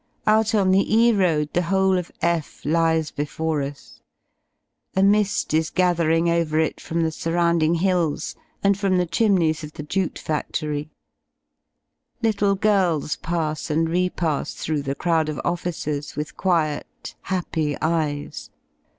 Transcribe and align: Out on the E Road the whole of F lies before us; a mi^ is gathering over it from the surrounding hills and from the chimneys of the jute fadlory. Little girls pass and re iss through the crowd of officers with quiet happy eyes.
Out 0.25 0.55
on 0.55 0.71
the 0.71 0.91
E 0.97 1.11
Road 1.13 1.53
the 1.53 1.61
whole 1.61 1.95
of 1.95 2.11
F 2.23 2.65
lies 2.65 3.11
before 3.11 3.61
us; 3.61 4.01
a 4.95 5.01
mi^ 5.01 5.53
is 5.53 5.69
gathering 5.69 6.27
over 6.27 6.57
it 6.59 6.81
from 6.81 7.01
the 7.03 7.11
surrounding 7.11 7.75
hills 7.75 8.35
and 8.63 8.75
from 8.75 8.97
the 8.97 9.05
chimneys 9.05 9.63
of 9.63 9.73
the 9.73 9.83
jute 9.83 10.15
fadlory. 10.19 10.89
Little 12.23 12.55
girls 12.55 13.17
pass 13.17 13.69
and 13.69 13.87
re 13.87 14.11
iss 14.23 14.55
through 14.55 14.81
the 14.81 14.95
crowd 14.95 15.29
of 15.29 15.39
officers 15.45 16.15
with 16.15 16.35
quiet 16.35 17.13
happy 17.21 17.77
eyes. 17.79 18.49